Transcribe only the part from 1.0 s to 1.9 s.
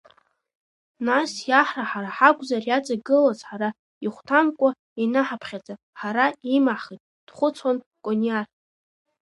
Нас иаҳра